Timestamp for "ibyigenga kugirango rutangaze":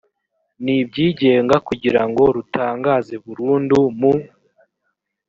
0.79-3.13